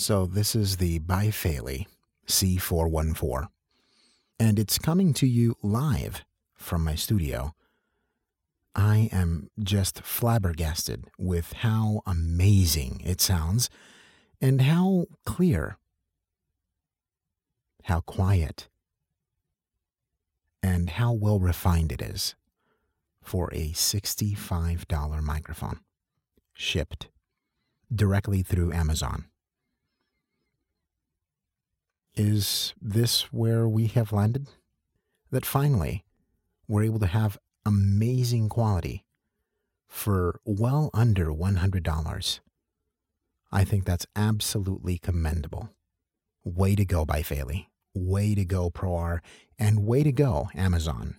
[0.00, 1.84] So this is the Bifaley
[2.26, 3.48] C414,
[4.38, 7.54] and it's coming to you live from my studio.
[8.74, 13.68] I am just flabbergasted with how amazing it sounds
[14.40, 15.76] and how clear,
[17.84, 18.70] how quiet,
[20.62, 22.34] and how well refined it is
[23.22, 25.80] for a $65 microphone
[26.54, 27.08] shipped
[27.94, 29.26] directly through Amazon.
[32.16, 34.48] Is this where we have landed?
[35.30, 36.04] That finally
[36.66, 39.04] we're able to have amazing quality
[39.86, 42.40] for well under $100.
[43.52, 45.70] I think that's absolutely commendable.
[46.44, 47.66] Way to go, by Bifaley.
[47.94, 49.20] Way to go, ProAr.
[49.58, 51.16] And way to go, Amazon.